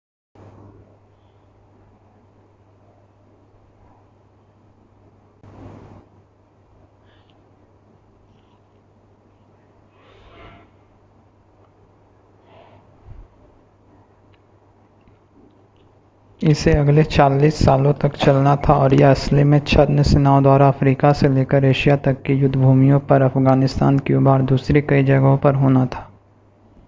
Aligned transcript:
इसे 16.41 16.71
अगले 16.73 17.03
40 17.03 17.55
सालों 17.55 17.91
तक 17.93 18.15
चलना 18.15 18.55
था 18.67 18.73
और 18.73 18.93
यह 18.93 19.09
असली 19.11 19.43
में 19.43 19.59
छद्म 19.59 20.01
सेनाओं 20.01 20.41
द्वारा 20.43 20.67
अफ़्रीका 20.67 21.11
से 21.13 21.29
लेकर 21.29 21.65
एशिया 21.65 21.95
तक 21.97 22.21
की 22.21 22.33
युद्धभूमियों 22.33 22.99
पर 22.99 23.21
अफ़गानिस्तान 23.21 23.99
क्यूबा 23.99 24.31
और 24.31 24.41
दूसरी 24.41 24.81
कई 24.81 25.03
जगहों 25.03 25.37
पर 25.37 25.55
होना 25.55 25.85
था 25.85 26.07